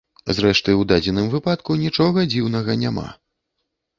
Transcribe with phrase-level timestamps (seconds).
[0.35, 3.07] Зрэшты, у дадзеным выпадку нічога дзіўнага няма.